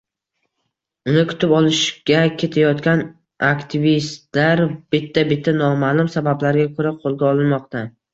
Uni 1.11 1.23
kutib 1.31 1.51
olishga 1.57 2.21
ketayotgan 2.43 3.03
aktivistlar 3.49 4.61
bitta-bitta 4.95 5.55
nomaʼlum 5.59 6.09
sabablarga 6.15 6.67
koʻra 6.81 6.95
qoʻlga 7.05 7.29
olinmoqda. 7.35 7.85